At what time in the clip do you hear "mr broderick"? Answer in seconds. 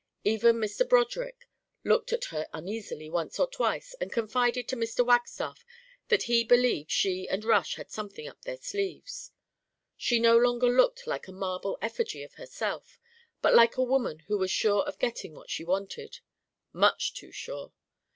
0.55-1.45